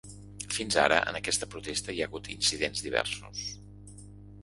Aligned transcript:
Fins 0.55 0.77
ara, 0.83 0.97
en 1.11 1.19
aquest 1.19 1.47
protesta 1.53 1.97
hi 1.97 2.01
ha 2.01 2.09
hagut 2.09 2.33
incidents 2.39 2.85
diversos. 2.89 3.49